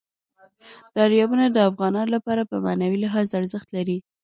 دریابونه 0.97 1.45
د 1.49 1.57
افغانانو 1.69 2.13
لپاره 2.15 2.41
په 2.49 2.55
معنوي 2.65 2.97
لحاظ 3.05 3.27
ارزښت 3.39 3.67
لري. 3.77 3.97